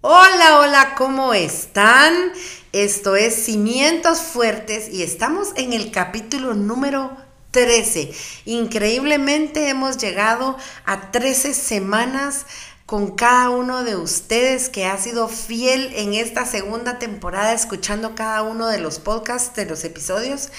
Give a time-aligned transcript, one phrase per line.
[0.00, 2.32] Hola, hola, ¿cómo están?
[2.72, 7.14] Esto es Cimientos Fuertes y estamos en el capítulo número
[7.50, 8.10] 13.
[8.46, 12.46] Increíblemente hemos llegado a 13 semanas
[12.94, 18.44] con cada uno de ustedes que ha sido fiel en esta segunda temporada escuchando cada
[18.44, 20.50] uno de los podcasts, de los episodios.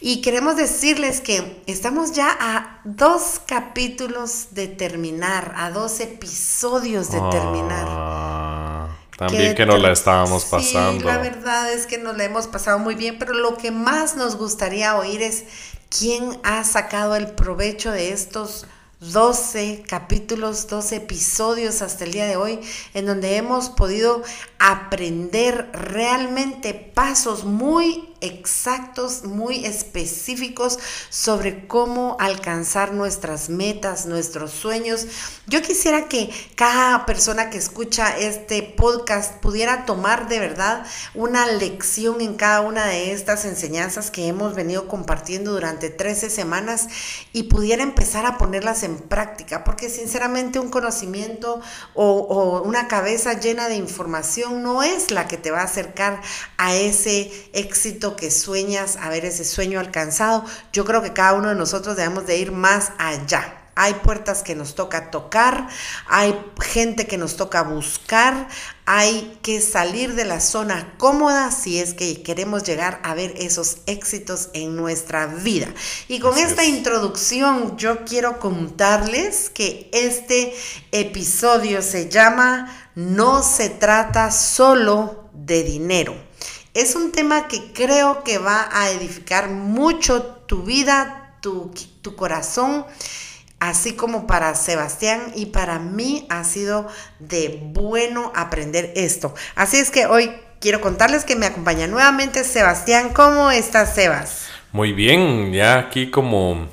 [0.00, 7.20] Y queremos decirles que estamos ya a dos capítulos de terminar, a dos episodios de
[7.32, 7.86] terminar.
[7.88, 11.00] Ah, también que nos la estábamos pasando.
[11.00, 14.14] Sí, la verdad es que nos la hemos pasado muy bien, pero lo que más
[14.14, 15.42] nos gustaría oír es
[15.88, 18.64] quién ha sacado el provecho de estos
[19.00, 22.60] 12 capítulos, 12 episodios hasta el día de hoy,
[22.92, 24.22] en donde hemos podido
[24.60, 30.78] aprender realmente pasos muy exactos, muy específicos
[31.08, 35.06] sobre cómo alcanzar nuestras metas, nuestros sueños.
[35.46, 42.20] Yo quisiera que cada persona que escucha este podcast pudiera tomar de verdad una lección
[42.20, 46.88] en cada una de estas enseñanzas que hemos venido compartiendo durante 13 semanas
[47.32, 51.62] y pudiera empezar a ponerlas en práctica, porque sinceramente un conocimiento
[51.94, 56.20] o, o una cabeza llena de información no es la que te va a acercar
[56.56, 61.48] a ese éxito que sueñas, a ver ese sueño alcanzado, yo creo que cada uno
[61.48, 63.56] de nosotros debemos de ir más allá.
[63.76, 65.68] Hay puertas que nos toca tocar,
[66.06, 68.48] hay gente que nos toca buscar,
[68.84, 73.78] hay que salir de la zona cómoda si es que queremos llegar a ver esos
[73.86, 75.68] éxitos en nuestra vida.
[76.08, 80.52] Y con esta introducción yo quiero contarles que este
[80.92, 86.14] episodio se llama No se trata solo de dinero.
[86.74, 91.72] Es un tema que creo que va a edificar mucho tu vida, tu,
[92.14, 92.84] corazón,
[93.58, 99.34] así como para Sebastián y para mí ha sido de bueno aprender esto.
[99.54, 103.14] Así es que hoy quiero contarles que me acompaña nuevamente Sebastián.
[103.14, 104.48] ¿Cómo estás, Sebas?
[104.72, 106.68] Muy bien, ya aquí como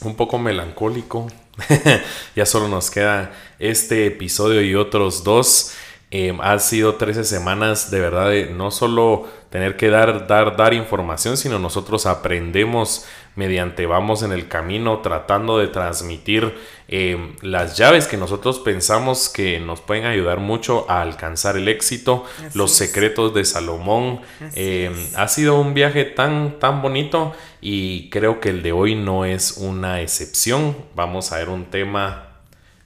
[0.00, 1.26] un poco melancólico.
[2.36, 5.74] ya solo nos queda este episodio y otros dos.
[6.12, 10.74] Eh, ha sido 13 semanas de verdad de no solo tener que dar, dar, dar
[10.74, 13.06] información, sino nosotros aprendemos
[13.40, 16.54] mediante vamos en el camino tratando de transmitir
[16.88, 22.26] em, las llaves que nosotros pensamos que nos pueden ayudar mucho a alcanzar el éxito,
[22.52, 24.20] los secretos de Salomón.
[24.54, 29.24] Em, ha sido un viaje tan, tan bonito y creo que el de hoy no
[29.24, 30.76] es una excepción.
[30.94, 32.42] Vamos a ver un tema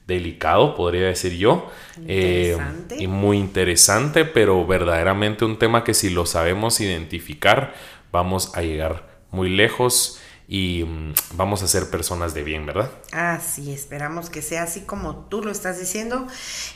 [0.07, 1.69] delicado, podría decir yo.
[2.07, 2.57] Eh,
[2.97, 7.75] y muy interesante, pero verdaderamente un tema que si lo sabemos identificar,
[8.13, 12.91] vamos a llegar muy lejos y mm, vamos a ser personas de bien, ¿verdad?
[13.13, 16.27] Así, esperamos que sea así como tú lo estás diciendo.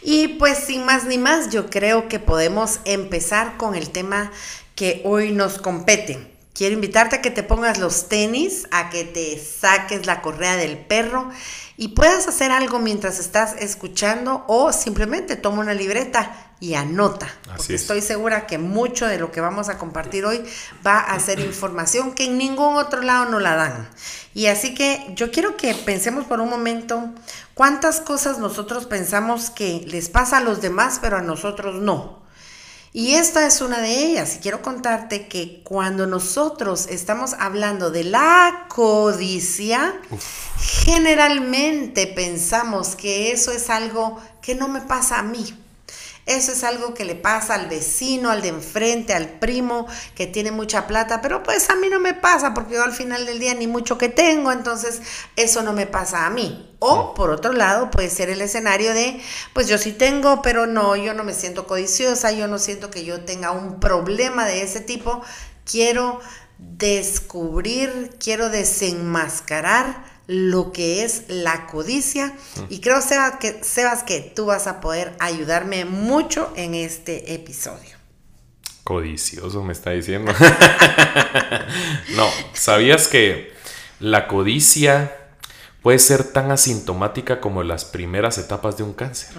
[0.02, 4.32] Y pues sin más ni más, yo creo que podemos empezar con el tema
[4.74, 6.34] que hoy nos compete.
[6.54, 10.76] Quiero invitarte a que te pongas los tenis, a que te saques la correa del
[10.76, 11.30] perro
[11.76, 17.28] y puedas hacer algo mientras estás escuchando o simplemente toma una libreta y anota.
[17.46, 20.42] porque estoy segura que mucho de lo que vamos a compartir hoy
[20.86, 23.88] va a ser información que en ningún otro lado no la dan.
[24.34, 27.12] Y así que yo quiero que pensemos por un momento
[27.54, 32.19] cuántas cosas nosotros pensamos que les pasa a los demás, pero a nosotros no.
[32.92, 34.36] Y esta es una de ellas.
[34.36, 39.94] Y quiero contarte que cuando nosotros estamos hablando de la codicia,
[40.58, 45.54] generalmente pensamos que eso es algo que no me pasa a mí.
[46.28, 50.52] Eso es algo que le pasa al vecino, al de enfrente, al primo que tiene
[50.52, 53.54] mucha plata, pero pues a mí no me pasa porque yo al final del día
[53.54, 55.00] ni mucho que tengo, entonces
[55.36, 56.76] eso no me pasa a mí.
[56.80, 59.22] O por otro lado puede ser el escenario de,
[59.54, 63.06] pues yo sí tengo, pero no, yo no me siento codiciosa, yo no siento que
[63.06, 65.22] yo tenga un problema de ese tipo.
[65.64, 66.20] Quiero
[66.58, 72.36] descubrir, quiero desenmascarar lo que es la codicia.
[72.69, 77.96] Y creo, Sebas que, Sebas, que tú vas a poder ayudarme mucho en este episodio.
[78.84, 80.32] Codicioso me está diciendo.
[82.16, 83.52] no, ¿sabías que
[84.00, 85.16] la codicia
[85.82, 89.31] puede ser tan asintomática como las primeras etapas de un cáncer?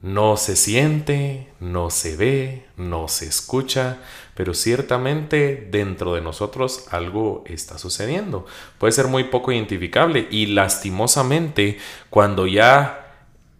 [0.00, 3.98] No se siente, no se ve, no se escucha,
[4.36, 8.46] pero ciertamente dentro de nosotros algo está sucediendo.
[8.78, 11.78] Puede ser muy poco identificable y lastimosamente
[12.10, 13.08] cuando ya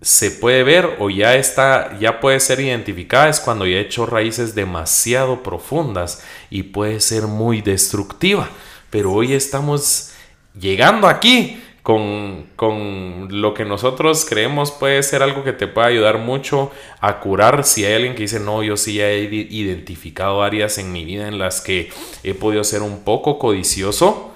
[0.01, 4.07] se puede ver o ya está, ya puede ser identificada es cuando ya ha hecho
[4.07, 8.49] raíces demasiado profundas y puede ser muy destructiva.
[8.91, 10.13] Pero hoy estamos
[10.55, 16.19] llegando aquí con, con, lo que nosotros creemos puede ser algo que te pueda ayudar
[16.19, 16.71] mucho
[17.01, 17.65] a curar.
[17.65, 21.39] Si hay alguien que dice, no, yo sí he identificado áreas en mi vida en
[21.39, 21.91] las que
[22.23, 24.35] he podido ser un poco codicioso,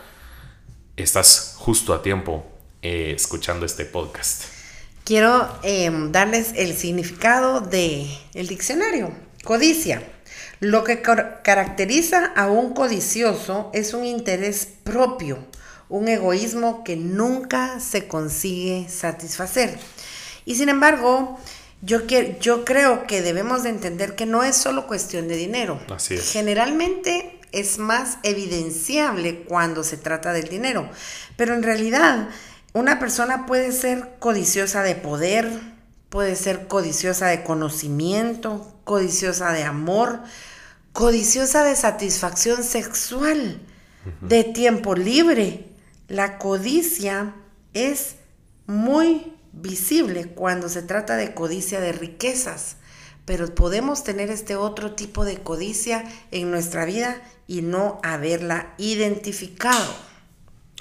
[0.96, 2.42] estás justo a tiempo
[2.80, 4.44] eh, escuchando este podcast.
[5.04, 9.12] Quiero em, darles el significado del el diccionario.
[9.44, 10.02] Codicia.
[10.60, 15.44] Lo que caracteriza a un codicioso es un interés propio,
[15.92, 19.78] un egoísmo que nunca se consigue satisfacer.
[20.46, 21.38] Y sin embargo,
[21.82, 22.06] yo,
[22.40, 25.78] yo creo que debemos de entender que no es solo cuestión de dinero.
[25.94, 26.32] Así es.
[26.32, 30.88] Generalmente es más evidenciable cuando se trata del dinero,
[31.36, 32.30] pero en realidad
[32.72, 35.60] una persona puede ser codiciosa de poder,
[36.08, 40.20] puede ser codiciosa de conocimiento, codiciosa de amor,
[40.94, 43.60] codiciosa de satisfacción sexual,
[44.22, 45.71] de tiempo libre.
[46.12, 47.34] La codicia
[47.72, 48.16] es
[48.66, 52.76] muy visible cuando se trata de codicia de riquezas,
[53.24, 59.90] pero podemos tener este otro tipo de codicia en nuestra vida y no haberla identificado.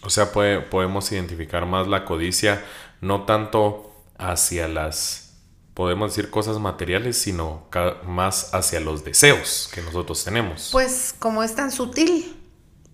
[0.04, 2.62] O sea, podemos identificar más la codicia,
[3.00, 5.38] no tanto hacia las,
[5.74, 7.70] podemos decir, cosas materiales, sino
[8.06, 10.68] más hacia los deseos que nosotros tenemos.
[10.74, 12.36] Pues como es tan sutil,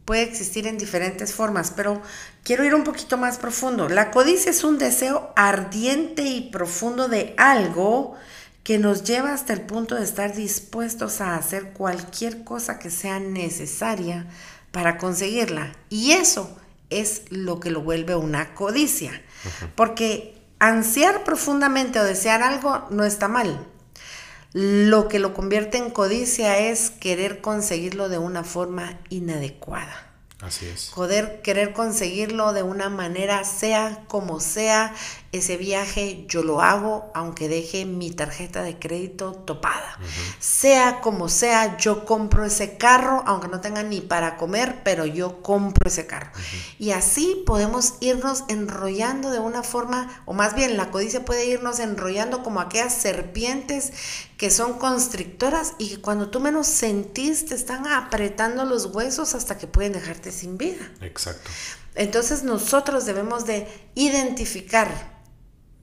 [0.08, 2.02] puede existir en diferentes formas, pero
[2.42, 3.90] quiero ir un poquito más profundo.
[3.90, 8.16] La codicia es un deseo ardiente y profundo de algo
[8.64, 13.20] que nos lleva hasta el punto de estar dispuestos a hacer cualquier cosa que sea
[13.20, 14.28] necesaria
[14.72, 15.74] para conseguirla.
[15.90, 16.58] Y eso
[16.90, 19.12] es lo que lo vuelve una codicia.
[19.76, 23.68] Porque ansiar profundamente o desear algo no está mal.
[24.54, 30.08] Lo que lo convierte en codicia es querer conseguirlo de una forma inadecuada.
[30.42, 30.92] Así es.
[30.94, 34.94] Poder querer conseguirlo de una manera, sea como sea,
[35.32, 40.00] ese viaje yo lo hago aunque deje mi tarjeta de crédito topada.
[40.40, 45.42] Sea como sea, yo compro ese carro aunque no tenga ni para comer, pero yo
[45.42, 46.32] compro ese carro.
[46.80, 51.80] Y así podemos irnos enrollando de una forma, o más bien la codicia puede irnos
[51.80, 53.92] enrollando como aquellas serpientes
[54.38, 59.58] que son constrictoras y que cuando tú menos sentís te están apretando los huesos hasta
[59.58, 60.92] que pueden dejarte sin vida.
[61.02, 61.50] Exacto.
[61.96, 65.17] Entonces nosotros debemos de identificar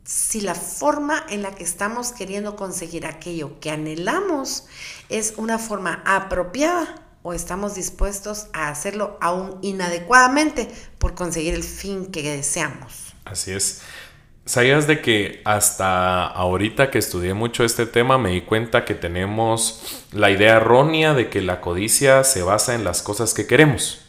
[0.05, 4.67] si la forma en la que estamos queriendo conseguir aquello que anhelamos
[5.09, 10.69] es una forma apropiada o estamos dispuestos a hacerlo aún inadecuadamente
[10.99, 13.15] por conseguir el fin que deseamos.
[13.25, 13.81] Así es.
[14.45, 20.05] ¿Sabías de que hasta ahorita que estudié mucho este tema me di cuenta que tenemos
[20.13, 24.03] la idea errónea de que la codicia se basa en las cosas que queremos?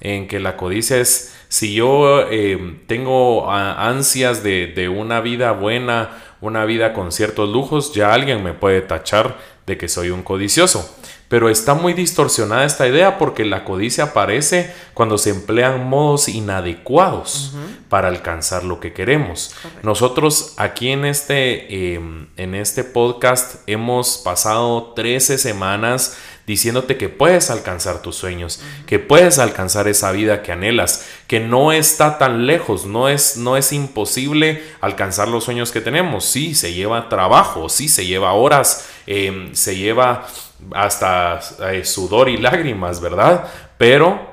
[0.00, 6.10] En que la codicia es si yo eh, tengo ansias de, una vida buena,
[6.40, 10.94] una vida con ciertos lujos, ya alguien me puede tachar de que soy un codicioso.
[11.28, 17.52] Pero está muy distorsionada esta idea porque la codicia aparece cuando se emplean modos inadecuados
[17.90, 19.54] para alcanzar lo que queremos.
[19.82, 26.16] Nosotros aquí en este, em, en este podcast hemos pasado 13 semanas
[26.48, 31.72] diciéndote que puedes alcanzar tus sueños, que puedes alcanzar esa vida que anhelas, que no
[31.72, 36.24] está tan lejos, no es, no es imposible alcanzar los sueños que tenemos.
[36.24, 40.26] Sí, se lleva trabajo, sí, se lleva horas, em, se lleva
[40.72, 41.38] hasta
[41.70, 43.46] eh, sudor y lágrimas, ¿verdad?
[43.76, 44.32] Pero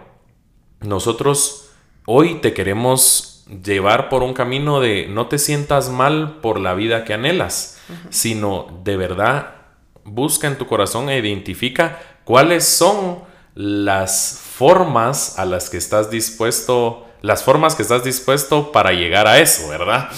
[0.80, 1.70] nosotros
[2.06, 7.04] hoy te queremos llevar por un camino de no te sientas mal por la vida
[7.04, 7.78] que anhelas,
[8.10, 9.55] sino de verdad
[10.06, 13.20] busca en tu corazón e identifica cuáles son
[13.56, 19.40] las formas a las que estás dispuesto, las formas que estás dispuesto para llegar a
[19.40, 20.10] eso, ¿verdad?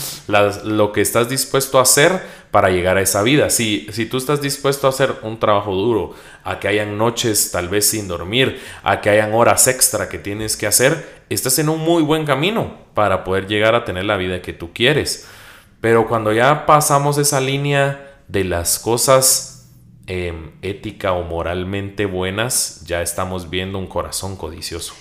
[0.65, 3.49] lo que estás dispuesto a hacer para llegar a esa vida.
[3.49, 6.13] Si, si tú estás dispuesto a hacer un trabajo duro,
[6.43, 10.57] a que hayan noches tal vez sin dormir, a que hayan horas extra que tienes
[10.57, 14.41] que hacer, estás en un muy buen camino para poder llegar a tener la vida
[14.41, 15.27] que tú quieres.
[15.79, 19.56] Pero cuando ya pasamos esa línea de las cosas
[20.09, 24.93] Em, ética o moralmente buenas, ya estamos viendo un corazón codicioso.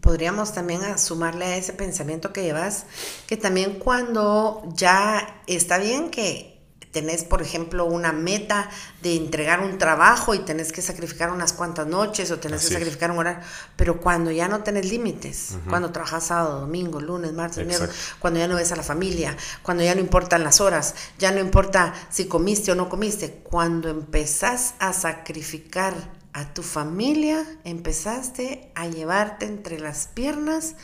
[0.00, 2.86] Podríamos también sumarle a ese pensamiento que llevas,
[3.26, 6.53] que también cuando ya está bien que
[6.94, 8.70] tenés, por ejemplo, una meta
[9.02, 13.10] de entregar un trabajo y tenés que sacrificar unas cuantas noches o tenés que sacrificar
[13.10, 13.42] un horario,
[13.76, 18.46] pero cuando ya no tenés límites, cuando trabajas sábado, domingo, lunes, martes, miércoles, cuando ya
[18.46, 22.26] no ves a la familia, cuando ya no importan las horas, ya no importa si
[22.26, 25.94] comiste o no comiste, cuando empezás a sacrificar
[26.32, 30.76] a tu familia, empezaste a llevarte entre las piernas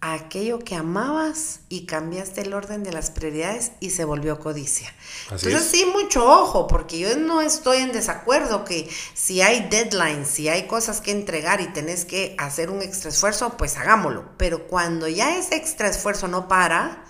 [0.00, 4.92] aquello que amabas y cambiaste el orden de las prioridades y se volvió codicia.
[5.30, 10.48] Entonces sí, mucho ojo, porque yo no estoy en desacuerdo que si hay deadlines, si
[10.48, 14.30] hay cosas que entregar y tenés que hacer un extra esfuerzo, pues hagámoslo.
[14.36, 17.04] Pero cuando ya ese extra esfuerzo no para,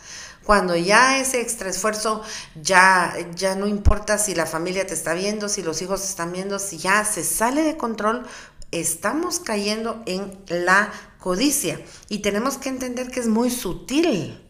[0.44, 2.22] cuando ya ese extra esfuerzo
[2.54, 6.32] ya, ya no importa si la familia te está viendo, si los hijos te están
[6.32, 8.24] viendo, si ya se sale de control,
[8.70, 10.92] estamos cayendo en la
[11.26, 11.80] codicia.
[12.08, 14.40] Y tenemos que entender que es muy sutil.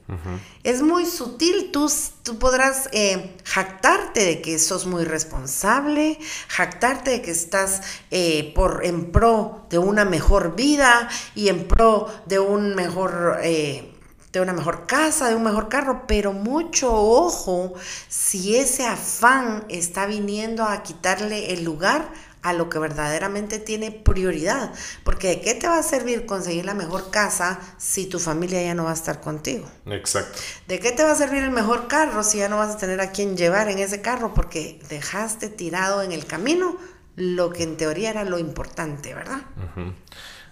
[0.63, 1.91] Es muy sutil, tú,
[2.23, 6.19] tú podrás eh, jactarte de que sos muy responsable,
[6.49, 7.81] jactarte de que estás
[8.11, 13.95] eh, por, en pro de una mejor vida y en pro de un mejor, eh,
[14.33, 17.73] de una mejor casa, de un mejor carro, pero mucho ojo
[18.07, 22.13] si ese afán está viniendo a quitarle el lugar
[22.47, 24.73] a lo que verdaderamente tiene prioridad.
[25.03, 28.73] Porque ¿de qué te va a servir conseguir la mejor casa si tu familia ya
[28.73, 29.69] no va a estar contigo?
[29.87, 30.39] Exacto.
[30.69, 33.01] ¿De qué te va a servir el mejor carro si ya no vas a tener
[33.01, 34.33] a quien llevar en ese carro?
[34.33, 36.77] Porque dejaste tirado en el camino
[37.17, 39.41] lo que en teoría era lo importante, ¿verdad?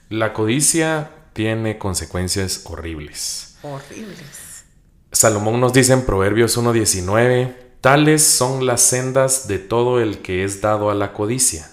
[0.08, 3.56] La codicia tiene consecuencias horribles.
[3.62, 4.64] Horribles.
[5.12, 10.60] Salomón nos dice en Proverbios 1.19, tales son las sendas de todo el que es
[10.60, 11.70] dado a la codicia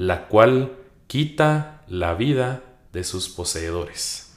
[0.00, 0.72] la cual
[1.08, 4.32] quita la vida de sus poseedores.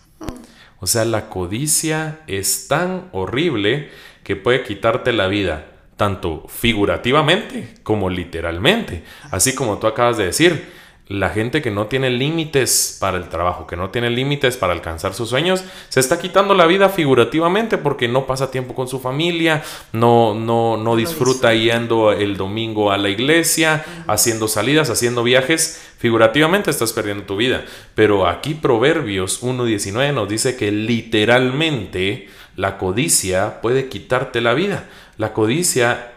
[0.82, 3.90] O sea, la codicia es tan horrible
[4.26, 9.06] que puede quitarte la vida, tanto figurativamente como literalmente.
[9.32, 10.70] Así como tú acabas de decir,
[11.08, 15.14] la gente que no tiene límites para el trabajo, que no tiene límites para alcanzar
[15.14, 19.64] sus sueños, se está quitando la vida figurativamente porque no pasa tiempo con su familia,
[19.92, 25.92] no, no, no disfruta yendo el domingo a la iglesia, haciendo salidas, haciendo viajes.
[25.98, 27.66] Figurativamente estás perdiendo tu vida.
[27.96, 34.86] Pero aquí Proverbios 1.19 nos dice que literalmente la codicia puede quitarte la vida.
[35.18, 36.13] La codicia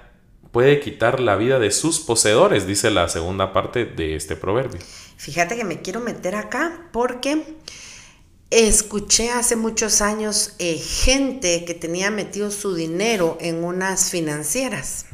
[0.56, 4.80] puede quitar la vida de sus poseedores, dice la segunda parte de este proverbio.
[5.18, 7.58] Fíjate que me quiero meter acá porque
[8.48, 15.04] escuché hace muchos años eh, gente que tenía metido su dinero en unas financieras.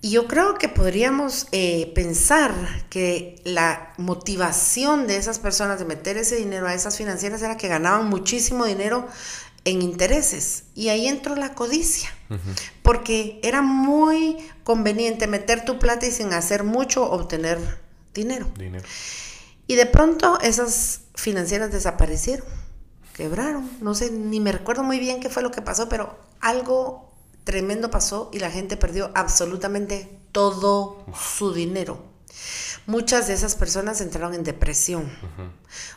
[0.00, 2.54] Y yo creo que podríamos eh, pensar
[2.88, 7.68] que la motivación de esas personas de meter ese dinero a esas financieras era que
[7.68, 9.06] ganaban muchísimo dinero
[9.66, 10.62] en intereses.
[10.74, 12.08] Y ahí entró la codicia,
[12.82, 17.58] porque era muy conveniente meter tu plata y sin hacer mucho obtener
[18.14, 18.46] dinero.
[19.66, 22.46] Y de pronto esas financieras desaparecieron,
[23.14, 23.70] quebraron.
[23.80, 27.12] No sé, ni me recuerdo muy bien qué fue lo que pasó, pero algo
[27.44, 32.04] tremendo pasó y la gente perdió absolutamente todo su dinero.
[32.86, 35.10] Muchas de esas personas entraron en depresión.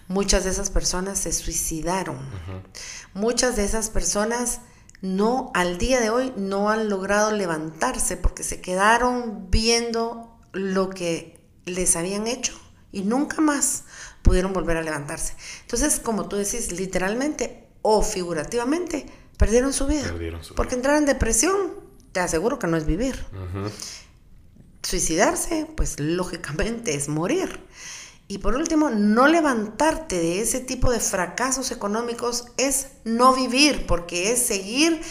[0.07, 2.17] Muchas de esas personas se suicidaron.
[3.13, 4.59] Muchas de esas personas
[5.03, 11.41] no, al día de hoy, no han logrado levantarse porque se quedaron viendo lo que
[11.65, 12.57] les habían hecho
[12.93, 13.83] y nunca más
[14.21, 15.35] pudieron volver a levantarse.
[15.59, 19.05] Entonces, como tú decís, literalmente o figurativamente,
[19.37, 20.09] perdieron su vida.
[20.55, 21.73] porque entrar en depresión,
[22.13, 23.25] te aseguro que no es vivir.
[24.83, 27.59] Suicidarse, pues lógicamente es morir.
[28.27, 34.31] Y por último, no levantarte de ese tipo de fracasos económicos es no vivir, porque
[34.31, 35.01] es seguir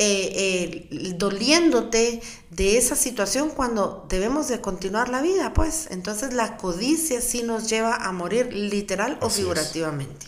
[0.00, 2.20] eh, eh, doliéndote
[2.50, 5.88] de esa situación cuando debemos de continuar la vida, pues.
[5.90, 10.26] Entonces la codicia sí nos lleva a morir literal o figurativamente.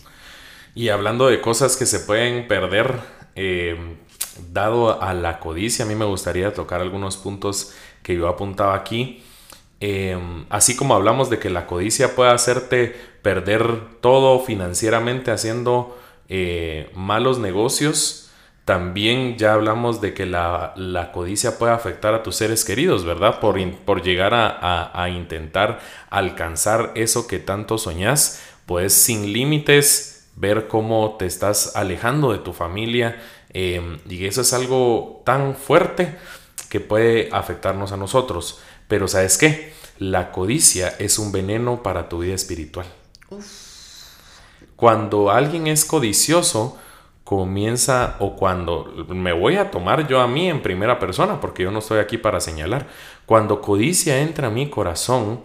[0.74, 3.00] Y hablando de cosas que se pueden perder,
[3.36, 3.96] eh,
[4.52, 9.22] dado a la codicia, a mí me gustaría tocar algunos puntos que yo apuntaba aquí.
[9.80, 16.90] Em, así como hablamos de que la codicia puede hacerte perder todo financieramente haciendo eh,
[16.94, 18.30] malos negocios,
[18.66, 20.74] también ya hablamos de que la,
[21.12, 23.40] codicia puede afectar a tus seres queridos, ¿verdad?
[23.40, 31.16] Por, por llegar a, intentar alcanzar eso que tanto soñás, pues sin límites ver cómo
[31.18, 33.20] te estás alejando de tu familia
[33.52, 36.16] em, y eso es algo tan fuerte
[36.68, 38.62] que puede afectarnos a nosotros.
[38.90, 39.72] Pero ¿sabes qué?
[40.00, 42.86] La codicia es un veneno para tu vida espiritual.
[44.74, 46.76] Cuando alguien es codicioso,
[47.22, 51.70] comienza o cuando me voy a tomar yo a mí en primera persona, porque yo
[51.70, 52.88] no estoy aquí para señalar,
[53.26, 55.40] cuando codicia entra a mi corazón,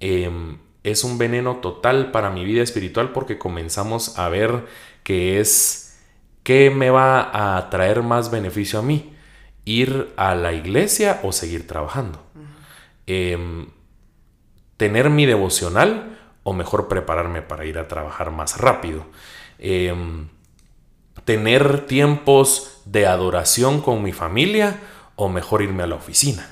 [0.00, 4.66] em, es un veneno total para mi vida espiritual porque comenzamos a ver
[5.04, 6.00] que es,
[6.42, 9.14] ¿qué me va a traer más beneficio a mí?
[9.64, 12.31] ¿Ir a la iglesia o seguir trabajando?
[13.06, 13.68] Em,
[14.76, 19.06] ¿Tener mi devocional o mejor prepararme para ir a trabajar más rápido?
[19.58, 20.28] Em,
[21.24, 24.80] ¿Tener tiempos de adoración con mi familia
[25.14, 26.50] o mejor irme a la oficina?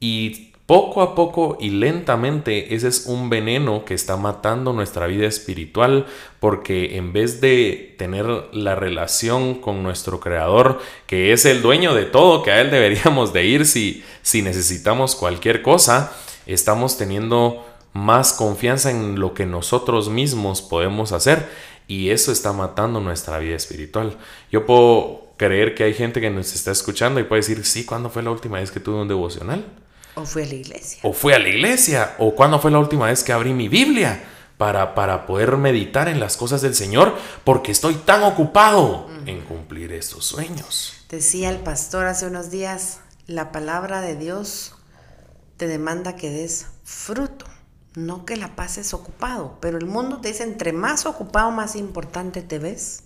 [0.00, 5.26] Y poco a poco y lentamente ese es un veneno que está matando nuestra vida
[5.26, 6.06] espiritual
[6.38, 12.04] porque en vez de tener la relación con nuestro creador que es el dueño de
[12.04, 16.12] todo, que a él deberíamos de ir si, si necesitamos cualquier cosa,
[16.46, 21.48] estamos teniendo más confianza en lo que nosotros mismos podemos hacer
[21.88, 24.16] y eso está matando nuestra vida espiritual.
[24.52, 28.08] Yo puedo creer que hay gente que nos está escuchando y puede decir, sí, ¿cuándo
[28.08, 29.64] fue la última vez que tuve un devocional?
[30.20, 31.00] O fue a la iglesia.
[31.02, 32.14] O fue a la iglesia.
[32.18, 34.22] O cuándo fue la última vez que abrí mi Biblia
[34.56, 37.14] para, para poder meditar en las cosas del Señor.
[37.44, 40.94] Porque estoy tan ocupado en cumplir estos sueños.
[41.08, 44.74] Decía el pastor hace unos días, la palabra de Dios
[45.56, 47.46] te demanda que des fruto.
[47.94, 52.40] No que la pases ocupado, pero el mundo te dice, entre más ocupado, más importante
[52.40, 53.02] te ves.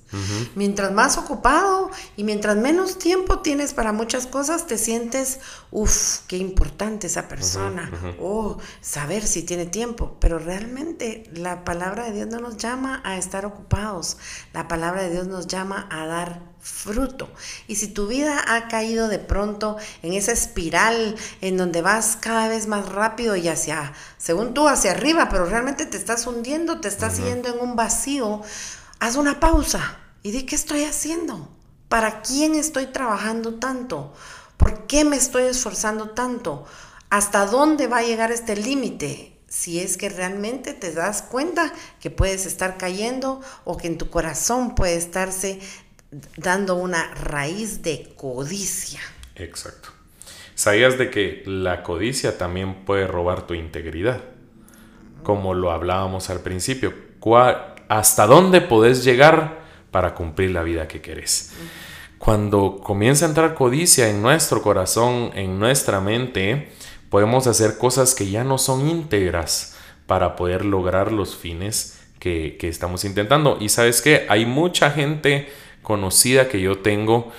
[0.55, 6.37] Mientras más ocupado y mientras menos tiempo tienes para muchas cosas, te sientes, uff, qué
[6.37, 7.91] importante esa persona.
[8.21, 10.17] O saber si tiene tiempo.
[10.21, 14.19] Pero realmente la palabra de Dios no nos llama a estar ocupados.
[14.53, 17.29] La palabra de Dios nos llama a dar fruto.
[17.69, 22.49] Y si tu vida ha caído de pronto en esa espiral en donde vas cada
[22.49, 23.93] vez más rápido y hacia,
[24.25, 28.41] según tú, hacia arriba, pero realmente te estás hundiendo, te estás yendo en un vacío,
[28.99, 31.51] haz una pausa y di qué estoy haciendo.
[31.91, 34.15] ¿Para quién estoy trabajando tanto?
[34.57, 36.65] ¿Por qué me estoy esforzando tanto?
[37.11, 39.31] ¿Hasta dónde va a llegar este límite?
[39.47, 44.11] si es que realmente te das cuenta que puedes estar cayendo o que en tu
[44.11, 45.61] corazón puede estarse
[46.37, 49.01] dando una raíz de codicia.
[49.37, 49.91] Exacto.
[50.55, 54.23] ¿Sabías de que la codicia también puede robar tu integridad?
[55.23, 56.95] Como lo hablábamos al principio.
[57.89, 61.53] ¿Hasta dónde podés llegar para cumplir la vida que querés?
[62.19, 66.73] Cuando comienza a entrar codicia en nuestro corazón, en nuestra mente,
[67.11, 72.69] podemos hacer cosas que ya no son íntegras para poder lograr los fines que, que
[72.69, 73.59] estamos intentando.
[73.61, 75.49] Y sabes que hay mucha gente
[75.83, 77.33] conocida que yo tengo,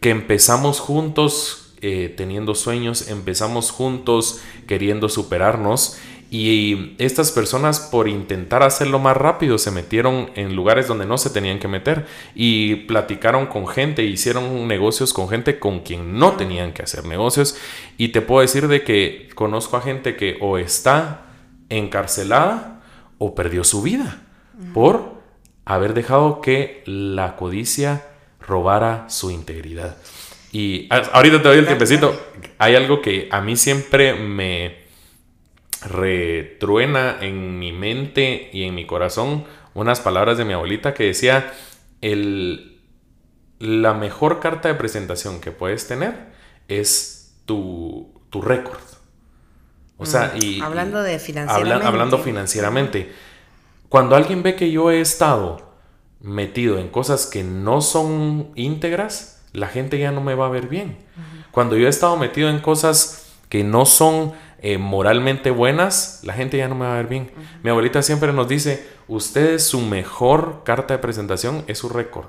[0.00, 5.98] que empezamos juntos eh, teniendo sueños, empezamos juntos queriendo superarnos
[6.30, 11.30] y estas personas por intentar hacerlo más rápido se metieron en lugares donde no se
[11.30, 16.72] tenían que meter y platicaron con gente, hicieron negocios con gente con quien no tenían
[16.72, 17.56] que hacer negocios.
[17.98, 21.26] Y te puedo decir de que conozco a gente que o está
[21.68, 22.80] encarcelada
[23.18, 24.22] o perdió su vida
[24.72, 25.20] por
[25.64, 28.06] haber dejado que la codicia
[28.40, 29.96] robara su integridad.
[30.52, 32.18] Y ahorita te doy el tiempecito.
[32.58, 34.80] Hay algo que a mí siempre me
[35.82, 41.52] retruena en mi mente y en mi corazón unas palabras de mi abuelita que decía
[42.00, 42.80] el,
[43.58, 46.32] la mejor carta de presentación que puedes tener
[46.68, 48.80] es tu, tu récord.
[49.96, 50.60] O sea, mm, y...
[50.60, 51.86] Hablando de financieramente.
[51.86, 53.12] hablando financieramente
[53.90, 55.74] cuando alguien ve que yo he estado
[56.20, 60.68] metido en cosas que no son íntegras, la gente ya no me va a ver
[60.68, 60.98] bien.
[61.50, 64.32] Cuando yo he estado metido en cosas que no son
[64.62, 67.30] eh, moralmente buenas, la gente ya no me va a ver bien.
[67.62, 72.26] Mi abuelita siempre nos dice, usted su mejor carta de presentación es su récord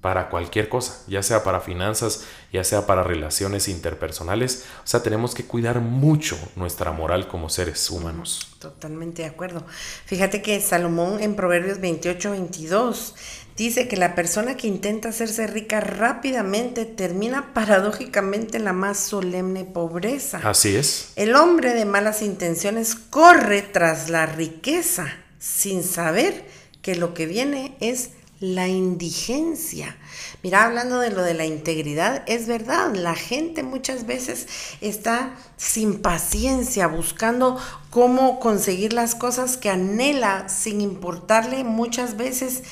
[0.00, 4.64] para cualquier cosa, ya sea para finanzas, ya sea para relaciones interpersonales.
[4.78, 8.56] O sea, tenemos que cuidar mucho nuestra moral como seres humanos.
[8.60, 9.64] Totalmente de acuerdo.
[10.06, 13.14] Fíjate que Salomón en Proverbios 28, 22
[13.58, 19.64] dice que la persona que intenta hacerse rica rápidamente termina paradójicamente en la más solemne
[19.64, 20.40] pobreza.
[20.44, 21.12] Así es.
[21.16, 25.08] El hombre de malas intenciones corre tras la riqueza
[25.40, 26.46] sin saber
[26.82, 29.96] que lo que viene es la indigencia.
[30.44, 34.46] Mira, hablando de lo de la integridad, es verdad, la gente muchas veces
[34.80, 37.58] está sin paciencia, buscando
[37.90, 42.62] cómo conseguir las cosas que anhela, sin importarle muchas veces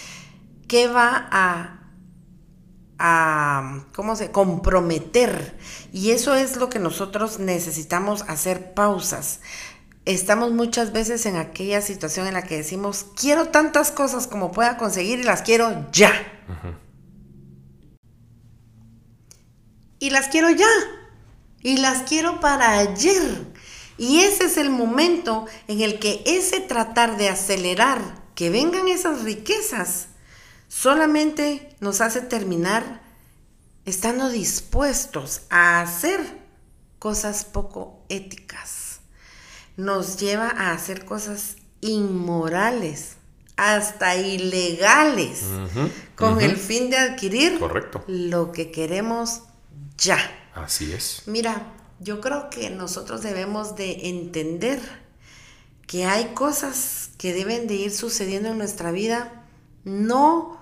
[0.68, 1.80] qué va a,
[2.98, 4.30] a ¿cómo se?
[4.30, 5.58] comprometer.
[5.92, 9.40] Y eso es lo que nosotros necesitamos hacer pausas
[10.06, 14.78] estamos muchas veces en aquella situación en la que decimos, quiero tantas cosas como pueda
[14.78, 16.12] conseguir y las quiero ya.
[19.98, 20.68] y las quiero ya.
[21.60, 23.44] Y las quiero para ayer.
[23.98, 28.00] Y ese es el momento en el que ese tratar de acelerar
[28.36, 30.08] que vengan esas riquezas
[30.76, 33.00] solamente nos hace terminar
[33.86, 36.20] estando dispuestos a hacer
[36.98, 39.00] cosas poco éticas.
[39.76, 43.16] Nos lleva a hacer cosas inmorales,
[43.56, 45.44] hasta ilegales,
[46.14, 48.04] con el fin de adquirir Correcto.
[48.06, 49.42] lo que queremos
[49.96, 50.18] ya.
[50.54, 51.22] Así es.
[51.26, 54.80] Mira, yo creo que nosotros debemos de entender
[55.86, 59.44] que hay cosas que deben de ir sucediendo en nuestra vida,
[59.84, 60.55] no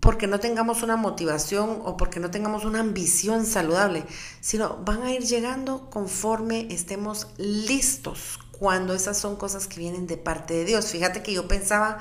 [0.00, 4.04] porque no tengamos una motivación o porque no tengamos una ambición saludable,
[4.40, 10.18] sino van a ir llegando conforme estemos listos cuando esas son cosas que vienen de
[10.18, 10.90] parte de Dios.
[10.90, 11.98] Fíjate que yo pensaba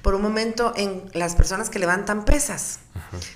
[0.00, 2.80] por un momento en las personas que levantan pesas.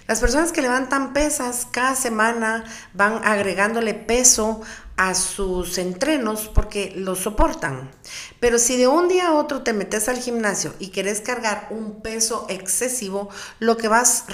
[0.09, 4.63] Las personas que levantan pesas cada semana van agregándole peso
[4.97, 7.91] a sus entrenos porque lo soportan.
[8.41, 12.03] Pero si de un día a otro te metes al gimnasio y quieres cargar un
[12.03, 13.29] peso excesivo,
[13.59, 14.25] lo que vas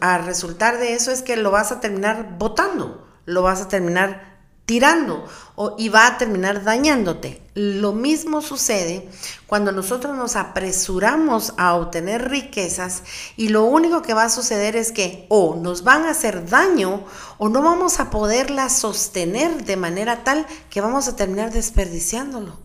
[0.00, 4.37] a resultar de eso es que lo vas a terminar botando, lo vas a terminar
[4.68, 5.26] tirando
[5.56, 7.40] o, y va a terminar dañándote.
[7.54, 9.08] Lo mismo sucede
[9.46, 13.02] cuando nosotros nos apresuramos a obtener riquezas
[13.38, 17.06] y lo único que va a suceder es que o nos van a hacer daño
[17.38, 22.58] o no vamos a poderlas sostener de manera tal que vamos a terminar desperdiciándolo.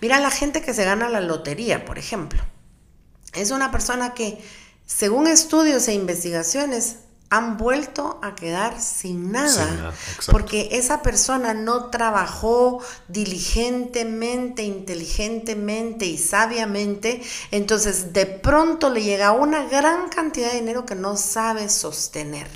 [0.00, 2.42] Mira la gente que se gana la lotería, por ejemplo.
[3.34, 4.42] Es una persona que,
[4.86, 6.96] según estudios e investigaciones,
[7.32, 9.94] han vuelto a quedar sin nada,
[10.30, 19.64] porque esa persona no trabajó diligentemente, inteligentemente y sabiamente, entonces de pronto le llega una
[19.64, 22.48] gran cantidad de dinero que no sabe sostener.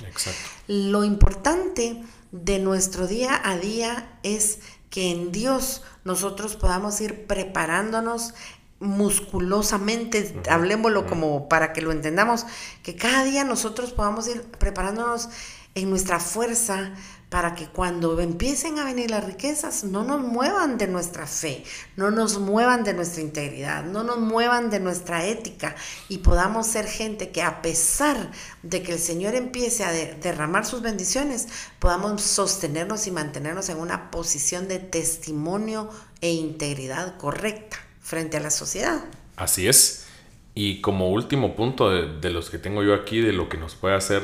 [0.67, 4.59] Lo importante de nuestro día a día es
[4.91, 8.35] que en Dios nosotros podamos ir preparándonos
[8.79, 12.45] musculosamente, hablemoslo como para que lo entendamos,
[12.83, 15.29] que cada día nosotros podamos ir preparándonos
[15.75, 16.93] en nuestra fuerza
[17.29, 21.63] para que cuando empiecen a venir las riquezas no nos muevan de nuestra fe,
[21.97, 25.75] no nos muevan de nuestra integridad, no nos muevan de nuestra ética
[26.07, 28.31] y podamos ser gente que a pesar
[28.63, 31.47] de que el Señor empiece a derramar sus bendiciones,
[31.79, 35.89] podamos sostenernos y mantenernos en una posición de testimonio
[36.21, 39.03] e integridad correcta frente a la sociedad.
[39.35, 40.07] Así es.
[40.55, 43.95] Y como último punto de, los que tengo yo aquí, de lo que nos puede
[43.95, 44.23] hacer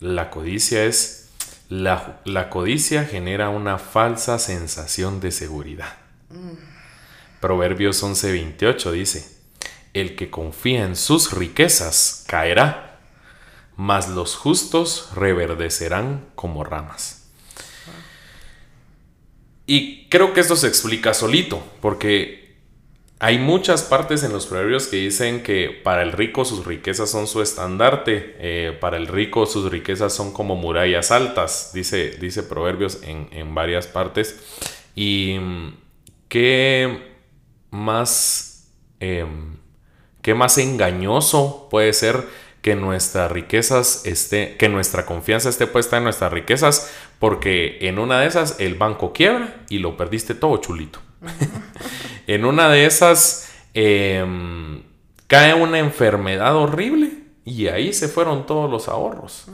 [0.00, 1.30] la codicia, es
[1.70, 5.96] la, la codicia genera una falsa sensación de seguridad.
[6.28, 7.40] Mm.
[7.40, 9.26] Proverbios 11:28 dice,
[9.94, 13.00] el que confía en sus riquezas caerá,
[13.76, 17.30] mas los justos reverdecerán como ramas.
[19.66, 22.41] Y creo que esto se explica solito, porque
[23.22, 27.28] hay muchas partes en los proverbios que dicen que para el rico sus riquezas son
[27.28, 32.98] su estandarte, eh, para el rico sus riquezas son como murallas altas, dice, dice proverbios
[33.04, 34.40] en, varias partes.
[34.96, 35.74] Y mm,
[36.28, 37.12] qué
[37.70, 39.54] más, em,
[40.20, 42.26] qué más engañoso puede ser
[42.60, 48.18] que nuestras riquezas esté, que nuestra confianza esté puesta en nuestras riquezas, porque en una
[48.18, 50.98] de esas el banco quiebra y lo perdiste todo chulito.
[52.34, 54.82] en una de esas em,
[55.26, 57.10] cae una enfermedad horrible
[57.44, 59.46] y ahí se fueron todos los ahorros.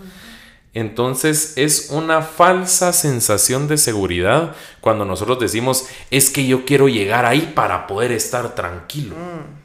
[0.74, 7.26] Entonces es una falsa sensación de seguridad cuando nosotros decimos, es que yo quiero llegar
[7.26, 9.16] ahí para poder estar tranquilo.
[9.16, 9.58] Mm.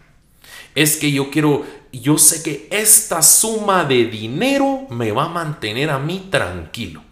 [0.74, 5.92] Es que yo quiero, yo sé que esta suma de dinero me va a mantener
[5.92, 7.04] a mí tranquilo.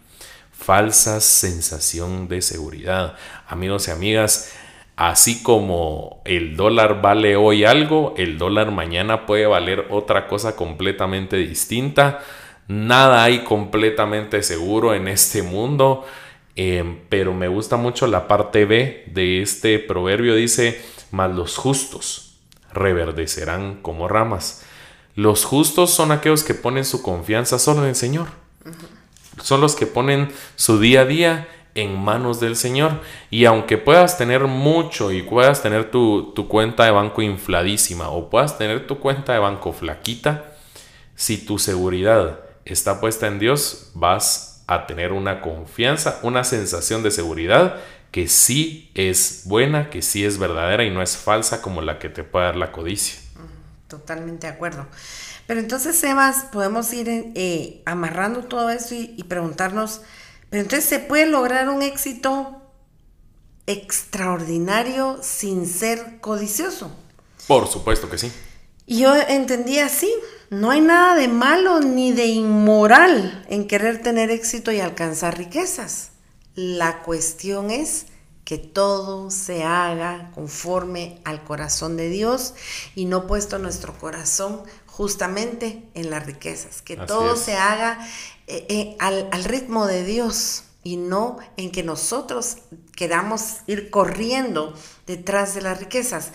[0.52, 3.14] Falsa sensación de seguridad.
[3.46, 4.52] Amigos y amigas,
[4.96, 11.36] Así como el dólar vale hoy algo, el dólar mañana puede valer otra cosa completamente
[11.36, 12.20] distinta.
[12.68, 16.04] Nada hay completamente seguro en este mundo.
[16.54, 20.34] Em, pero me gusta mucho la parte B de este proverbio.
[20.34, 22.36] Dice, mas los justos
[22.72, 24.64] reverdecerán como ramas.
[25.14, 28.28] Los justos son aquellos que ponen su confianza solo en el Señor.
[29.42, 33.00] Son los que ponen su día a día en manos del Señor.
[33.30, 38.58] Y aunque puedas tener mucho y puedas tener tu, cuenta de banco infladísima o puedas
[38.58, 40.44] tener tu cuenta de banco flaquita,
[41.14, 47.10] si tu seguridad está puesta en Dios, vas a tener una confianza, una sensación de
[47.10, 47.76] seguridad
[48.10, 52.08] que sí es buena, que sí es verdadera y no es falsa como la que
[52.08, 53.18] te puede dar la codicia.
[53.88, 54.86] Totalmente de acuerdo.
[55.46, 60.02] Pero entonces, Sebas, podemos ir eh, amarrando todo eso y preguntarnos,
[60.52, 62.60] Pero entonces se puede lograr un éxito
[63.66, 66.92] extraordinario sin ser codicioso.
[67.46, 68.30] Por supuesto que sí.
[68.84, 70.12] Y yo entendí así,
[70.50, 76.10] no hay nada de malo ni de inmoral en querer tener éxito y alcanzar riquezas.
[76.54, 78.04] La cuestión es
[78.44, 82.52] que todo se haga conforme al corazón de Dios
[82.94, 87.98] y no puesto nuestro corazón justamente en las riquezas, que todo se haga
[88.46, 92.58] eh, eh, al, ritmo de Dios y no en que nosotros
[92.94, 94.74] queramos ir corriendo
[95.06, 96.32] detrás de las riquezas.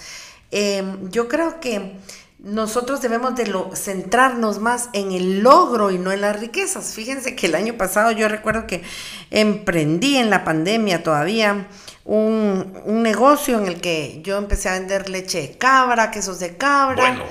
[0.50, 2.00] Em, yo creo que
[2.40, 6.96] nosotros debemos de lo, centrarnos más en el logro y no en las riquezas.
[6.96, 8.82] Fíjense que el año pasado yo recuerdo que
[9.30, 11.68] emprendí en la pandemia todavía
[12.06, 17.24] un, negocio en el que yo empecé a vender leche de cabra, quesos de cabra.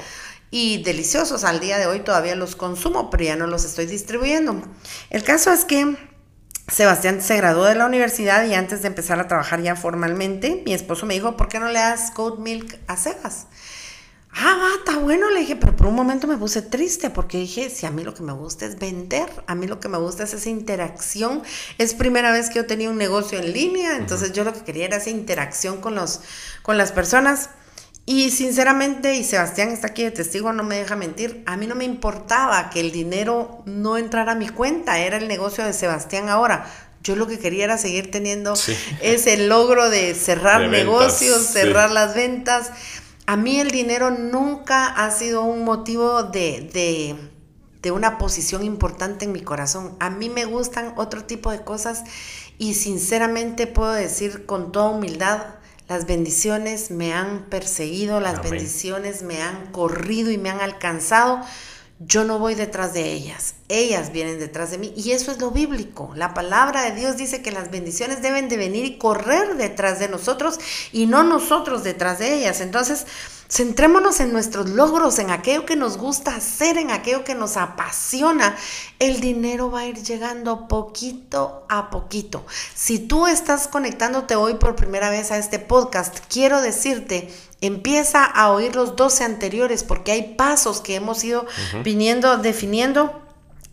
[0.50, 4.62] Y deliciosos, al día de hoy todavía los consumo, pero ya no los estoy distribuyendo.
[5.11, 5.96] El caso es que
[6.68, 10.74] Sebastián se graduó de la universidad y antes de empezar a trabajar ya formalmente, mi
[10.74, 13.46] esposo me dijo, ¿por qué no le das Code Milk a Sebas?
[14.38, 17.70] Ah, va, está bueno, le dije, pero por un momento me puse triste porque dije,
[17.70, 20.24] si a mí lo que me gusta es vender, a mí lo que me gusta
[20.24, 21.42] es esa interacción.
[21.78, 24.85] Es primera vez que yo tenía un negocio en línea, entonces yo lo que quería
[24.87, 26.20] era esa interacción con, los,
[26.62, 27.48] con las personas.
[28.06, 31.74] Y sinceramente, y Sebastián está aquí de testigo, no me deja mentir, a mí no
[31.74, 36.28] me importaba que el dinero no entrara a mi cuenta, era el negocio de Sebastián
[36.28, 36.72] ahora.
[37.02, 38.54] Yo lo que quería era seguir teniendo
[39.00, 42.70] ese logro de cerrar negocios, cerrar las ventas
[43.26, 47.18] a mí el dinero nunca ha sido un motivo de,
[47.82, 49.94] de, una posición importante en mi corazón.
[50.00, 52.02] A mí me gustan otro tipo de cosas
[52.58, 55.40] y sinceramente puedo decir con toda humildad,
[55.88, 61.40] las bendiciones me han perseguido, las bendiciones me han corrido y me han alcanzado
[61.99, 65.51] yo no voy detrás de ellas, ellas vienen detrás de mí y eso es lo
[65.51, 66.12] bíblico.
[66.14, 70.09] La palabra de Dios dice que las bendiciones deben de venir y correr detrás de
[70.09, 70.61] nosotros
[70.92, 72.61] y no nosotros detrás de ellas.
[72.61, 73.07] Entonces,
[73.48, 78.56] centrémonos en nuestros logros, en aquello que nos gusta hacer, en aquello que nos apasiona.
[78.98, 82.44] El dinero va a ir llegando poquito a poquito.
[82.74, 87.32] Si tú estás conectándote hoy por primera vez a este podcast, quiero decirte
[87.62, 91.46] Empieza a oír los 12 anteriores porque hay pasos que hemos ido
[91.82, 93.22] viniendo, definiendo.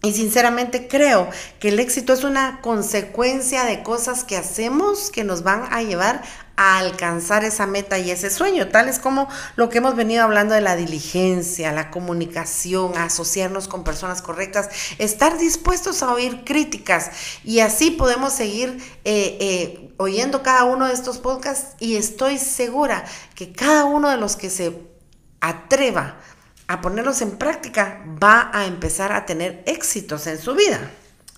[0.01, 5.43] Y sinceramente creo que el éxito es una consecuencia de cosas que hacemos que nos
[5.43, 6.23] van a llevar
[6.55, 10.61] a alcanzar esa meta y ese sueño, tales como lo que hemos venido hablando de
[10.61, 17.11] la diligencia, la comunicación, asociarnos con personas correctas, estar dispuestos a oír críticas
[17.43, 23.03] y así podemos seguir eh, eh, oyendo cada uno de estos podcasts y estoy segura
[23.35, 24.79] que cada uno de los que se
[25.41, 26.17] atreva
[26.67, 30.91] a ponerlos en práctica va a empezar a tener éxitos en su vida.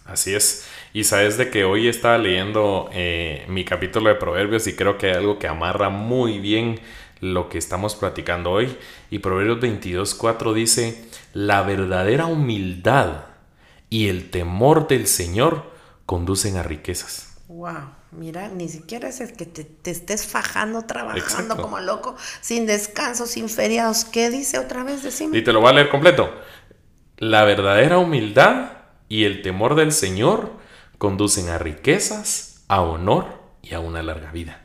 [0.06, 0.64] Así es.
[0.96, 5.08] Y sabes de que hoy estaba leyendo eh, mi capítulo de Proverbios y creo que
[5.08, 6.80] hay algo que amarra muy bien
[7.20, 8.78] lo que estamos platicando hoy.
[9.10, 11.04] Y Proverbios 22.4 dice,
[11.34, 13.26] la verdadera humildad
[13.90, 15.70] y el temor del Señor
[16.06, 17.40] conducen a riquezas.
[17.50, 23.26] Wow, mira, ni siquiera es el que te, estés fajando, trabajando como loco, sin descanso,
[23.26, 24.06] sin feriados.
[24.06, 25.04] ¿Qué dice otra vez?
[25.04, 25.38] Decime.
[25.38, 26.34] Y te lo voy a leer completo.
[27.18, 28.72] La verdadera humildad
[29.10, 30.64] y el temor del Señor
[31.06, 33.28] conducen a riquezas, a honor
[33.62, 34.64] y a una larga vida.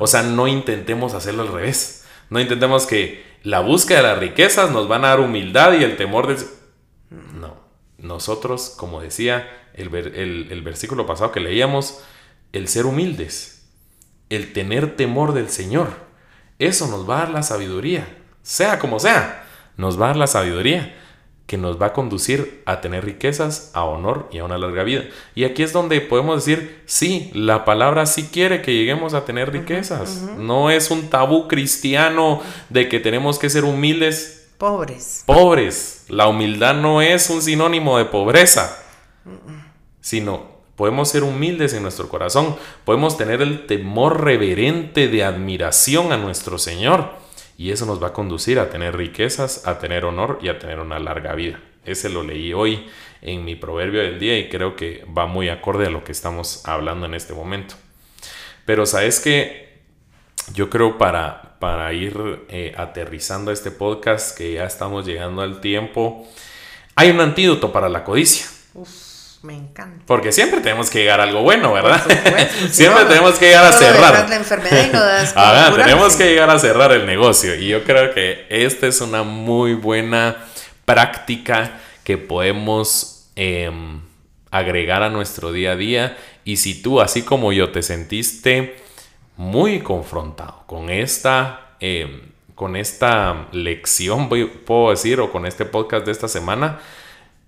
[0.00, 2.04] O sea, no intentemos hacerlo al revés.
[2.30, 5.96] No intentemos que la búsqueda de las riquezas nos van a dar humildad y el
[5.96, 6.44] temor de...
[7.10, 7.54] No.
[7.96, 12.02] Nosotros, como decía el, el versículo pasado que leíamos,
[12.52, 13.64] el ser humildes,
[14.30, 15.90] el tener temor del Señor,
[16.58, 18.08] eso nos va a dar la sabiduría.
[18.42, 19.46] Sea como sea,
[19.76, 20.96] nos va a dar la sabiduría
[21.46, 25.04] que nos va a conducir a tener riquezas, a honor y a una larga vida.
[25.34, 29.52] Y aquí es donde podemos decir, sí, la palabra sí quiere que lleguemos a tener
[29.52, 30.22] riquezas.
[30.38, 34.48] No es un tabú cristiano de que tenemos que ser humildes.
[34.56, 35.24] Pobres.
[35.26, 36.04] Pobres.
[36.08, 38.78] La humildad no es un sinónimo de pobreza,
[40.00, 46.16] sino podemos ser humildes en nuestro corazón, podemos tener el temor reverente de admiración a
[46.16, 47.21] nuestro Señor
[47.62, 50.80] y eso nos va a conducir a tener riquezas, a tener honor y a tener
[50.80, 51.60] una larga vida.
[51.84, 52.88] Ese lo leí hoy
[53.20, 56.66] en mi proverbio del día y creo que va muy acorde a lo que estamos
[56.66, 57.76] hablando en este momento.
[58.64, 59.78] Pero sabes que
[60.52, 66.26] yo creo para, para ir eh, aterrizando este podcast, que ya estamos llegando al tiempo,
[66.96, 68.44] hay un antídoto para la codicia.
[69.42, 70.04] Me encanta.
[70.06, 72.00] Porque siempre tenemos que llegar a algo bueno, ¿verdad?
[72.70, 74.28] siempre tenemos que llegar a cerrar.
[74.28, 77.56] La enfermedad y no tenemos que llegar a cerrar el negocio.
[77.56, 80.36] Y yo creo que esta es una muy buena
[80.84, 84.00] práctica que podemos em,
[84.52, 86.16] agregar a nuestro día a día.
[86.44, 88.76] Y si tú, así como yo, te sentiste
[89.36, 96.12] muy confrontado con esta, eh, con esta lección, puedo decir, o con este podcast de
[96.12, 96.78] esta semana,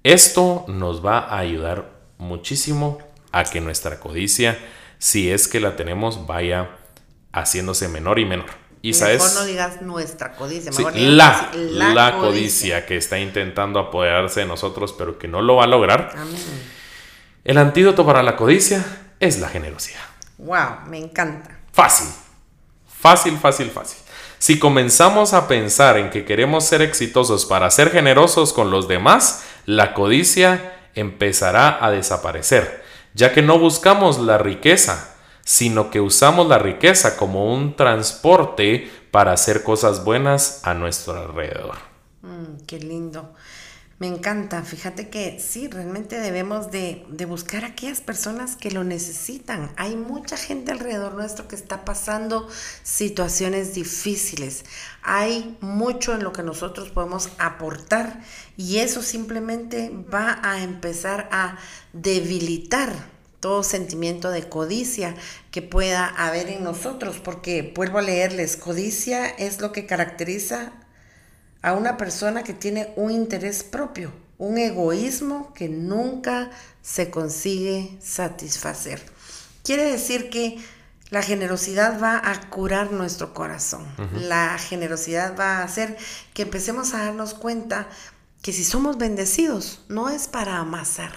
[0.05, 2.99] esto nos va a ayudar muchísimo
[3.33, 4.59] a que nuestra codicia,
[4.99, 6.71] si es que la tenemos, vaya
[7.33, 8.65] haciéndose menor y menor.
[8.83, 12.85] Y mejor no digas nuestra codicia, la, la, codicia.
[12.85, 16.15] que está intentando apoderarse de nosotros, pero que no lo va a lograr.
[17.45, 18.85] El antídoto para la codicia
[19.21, 20.03] es la generosidad.
[20.37, 21.59] Wow, me encanta.
[21.73, 22.09] Fácil,
[22.87, 23.99] fácil, fácil, fácil.
[24.39, 29.45] Si comenzamos a pensar en que queremos ser exitosos para ser generosos con los demás,
[29.67, 32.83] la codicia empezará a desaparecer,
[33.15, 39.33] ya que no buscamos la riqueza, sino que usamos la riqueza como un transporte para
[39.33, 41.77] hacer cosas buenas a nuestro alrededor.
[42.23, 43.35] Mm, qué lindo.
[44.01, 44.63] Me encanta.
[44.63, 49.71] Fíjate que sí, realmente debemos de, de, buscar a aquellas personas que lo necesitan.
[49.77, 52.49] Hay mucha gente alrededor nuestro que está pasando
[52.83, 54.65] situaciones difíciles.
[55.03, 58.21] Hay mucho en lo que nosotros podemos aportar
[58.57, 61.57] y eso simplemente va a empezar a
[61.93, 62.93] debilitar
[63.39, 65.15] todo sentimiento de codicia
[65.51, 70.73] que pueda haber en nosotros, porque vuelvo a leerles, codicia es lo que caracteriza
[71.65, 76.51] a una persona que tiene un interés propio, un egoísmo que nunca
[76.83, 79.01] se consigue satisfacer.
[79.63, 80.59] Quiere decir que
[81.09, 83.87] la generosidad va a curar nuestro corazón.
[84.13, 85.97] La generosidad va a hacer
[86.35, 87.89] que empecemos a darnos cuenta
[88.43, 91.15] que si somos bendecidos, no es para amasar,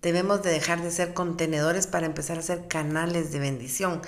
[0.00, 4.02] Debemos de dejar de ser contenedores para empezar a ser canales de bendición.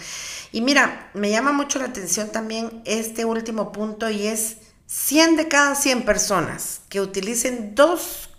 [0.50, 5.48] Y mira, me llama mucho la atención también este último punto y es 100 de
[5.48, 8.30] cada 100 personas que utilicen dos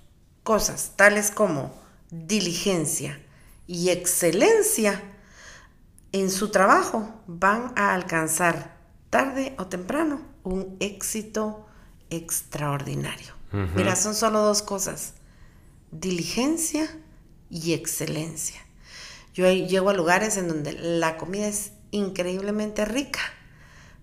[0.43, 1.73] cosas, tales como
[2.11, 3.19] diligencia
[3.67, 5.01] y excelencia
[6.11, 8.77] en su trabajo, van a alcanzar
[9.09, 11.65] tarde o temprano un éxito
[12.09, 13.33] extraordinario.
[13.75, 15.13] Mira, son solo dos cosas,
[15.91, 16.89] diligencia
[17.49, 18.59] y excelencia.
[19.33, 23.21] Yo llego a lugares en donde la comida es increíblemente rica,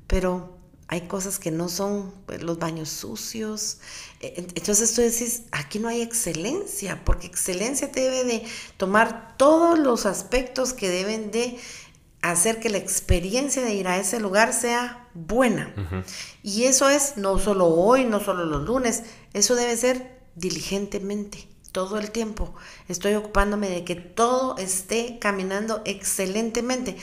[0.06, 0.58] pero
[0.92, 3.78] hay cosas que no son pues, los baños sucios.
[4.20, 8.44] E, entonces tú decís, aquí no hay excelencia, porque excelencia debe de
[8.76, 11.58] tomar todos los aspectos que deben de
[12.20, 15.74] hacer que la experiencia de ir a ese lugar sea buena.
[16.42, 21.98] Y eso es no solo hoy, no solo los lunes, eso debe ser diligentemente todo
[21.98, 22.54] el tiempo.
[22.88, 26.98] Estoy ocupándome de que todo esté caminando excelentemente.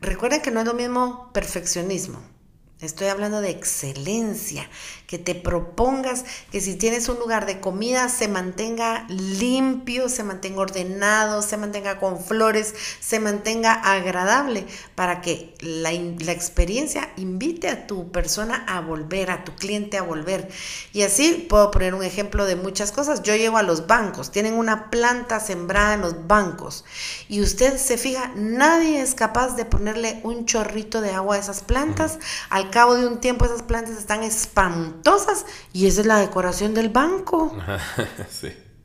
[0.00, 2.35] Recuerda que no es lo mismo perfeccionismo.
[2.82, 4.68] Estoy hablando de excelencia,
[5.06, 10.60] que te propongas que si tienes un lugar de comida se mantenga limpio, se mantenga
[10.60, 17.86] ordenado, se mantenga con flores, se mantenga agradable para que la, la, experiencia invite a
[17.86, 20.50] tu persona a volver, a tu cliente a volver.
[20.92, 23.22] Y así puedo poner un ejemplo de muchas cosas.
[23.22, 26.84] Yo llego a los bancos, tienen una planta sembrada en los bancos
[27.26, 31.62] y usted se fija, nadie es capaz de ponerle un chorrito de agua a esas
[31.62, 32.18] plantas.
[32.50, 36.88] Al cabo de un tiempo esas plantas están espantosas y esa es la decoración del
[36.88, 37.56] banco.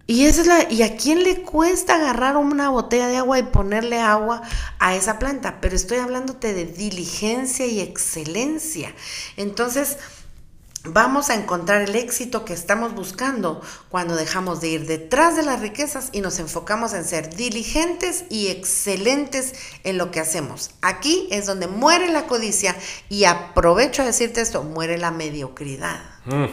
[0.08, 3.44] Y esa es la y a quién le cuesta agarrar una botella de agua y
[3.44, 4.41] ponerle agua
[4.78, 8.94] a esa planta, pero estoy hablándote de diligencia y excelencia.
[9.38, 10.00] Entonces,
[10.84, 15.60] vamos a encontrar el éxito que estamos buscando cuando dejamos de ir detrás de las
[15.60, 20.72] riquezas y nos enfocamos en ser diligentes y excelentes en lo que hacemos.
[20.82, 22.76] Aquí es donde muere la codicia
[23.10, 26.02] y aprovecho a decirte esto, muere la mediocridad.
[26.26, 26.46] Mm,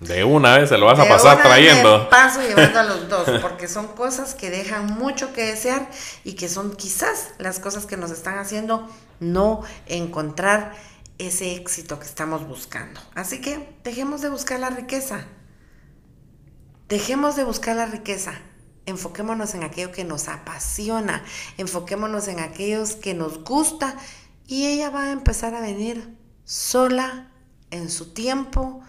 [0.00, 2.08] de una vez se lo vas a pasar trayendo.
[2.08, 5.88] paso llevando a los dos, porque son cosas que dejan mucho que desear
[6.24, 8.88] y que son quizás las cosas que nos están haciendo
[9.20, 10.74] no encontrar
[11.26, 13.00] ese éxito que estamos buscando.
[13.14, 15.26] Así que dejemos de buscar la riqueza.
[16.88, 18.34] Dejemos de buscar la riqueza.
[18.86, 21.24] Enfoquémonos en aquello que nos apasiona.
[21.58, 23.96] Enfoquémonos en aquellos que nos gusta
[24.46, 27.30] y ella va a empezar a venir sola
[27.70, 28.82] en su tiempo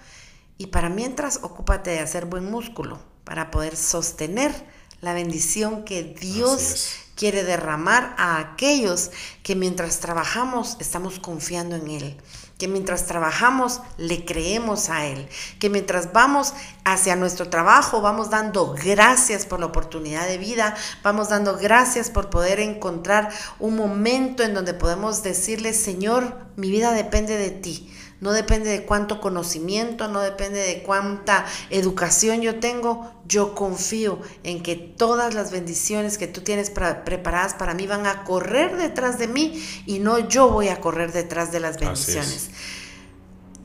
[0.62, 4.54] y para mientras, ocúpate de hacer buen músculo para poder sostener
[5.02, 9.12] la bendición que Dios quiere derramar a aquellos
[9.44, 12.17] que mientras trabajamos estamos confiando en Él
[12.58, 15.28] que mientras trabajamos le creemos a Él,
[15.60, 16.54] que mientras vamos
[16.84, 22.30] hacia nuestro trabajo vamos dando gracias por la oportunidad de vida, vamos dando gracias por
[22.30, 27.92] poder encontrar un momento en donde podemos decirle, Señor, mi vida depende de ti.
[28.22, 33.12] No depende de cuánto conocimiento, no depende de cuánta educación yo tengo.
[33.28, 38.24] Yo confío en que todas las bendiciones que tú tienes preparadas para mí van a
[38.24, 42.52] correr detrás de mí y no yo voy a correr detrás de las bendiciones.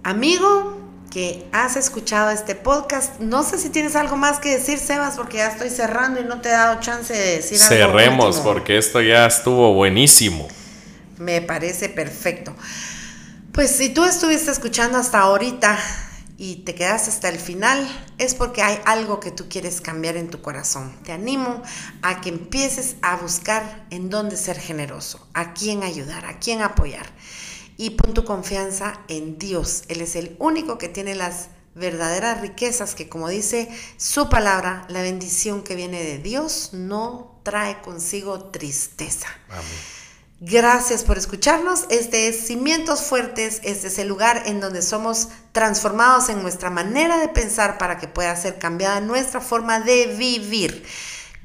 [0.03, 0.79] Amigo,
[1.11, 3.21] que has escuchado este podcast.
[3.21, 6.41] No sé si tienes algo más que decir, Sebas, porque ya estoy cerrando y no
[6.41, 7.75] te he dado chance de decir algo.
[7.75, 10.49] Cerremos, porque esto ya estuvo buenísimo.
[11.19, 12.55] Me parece perfecto.
[13.57, 15.79] Pues si tú estuviste escuchando hasta ahorita
[16.37, 17.89] y te quedas hasta el final,
[18.19, 20.95] es porque hay algo que tú quieres cambiar en tu corazón.
[21.05, 21.63] Te animo
[22.03, 27.07] a que empieces a buscar en dónde ser generoso, a quién ayudar, a quién apoyar.
[27.79, 29.85] Y pon tu confianza en Dios.
[29.89, 35.01] Él es el único que tiene las verdaderas riquezas que como dice su palabra, la
[35.01, 39.29] bendición que viene de Dios no trae consigo tristeza.
[39.49, 39.96] Amén.
[40.39, 41.87] Gracias por escucharnos.
[41.89, 43.61] Este es Cimientos Fuertes.
[43.65, 48.07] Este es el lugar en donde somos transformados en nuestra manera de pensar para que
[48.07, 50.85] pueda ser cambiada nuestra forma de vivir.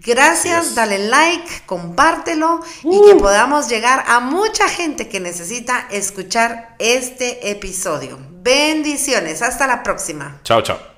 [0.03, 3.19] Gracias, dale like, compártelo y que uh.
[3.19, 8.17] podamos llegar a mucha gente que necesita escuchar este episodio.
[8.31, 10.41] Bendiciones, hasta la próxima.
[10.43, 10.90] Chao, chao.